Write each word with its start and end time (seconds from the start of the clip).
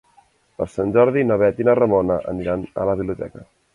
Per 0.61 0.67
Sant 0.75 0.93
Jordi 0.95 1.25
na 1.31 1.37
Bet 1.43 1.61
i 1.63 1.67
na 1.69 1.75
Ramona 1.81 2.17
aniran 2.33 2.65
a 2.85 2.89
la 2.93 2.97
biblioteca. 3.03 3.45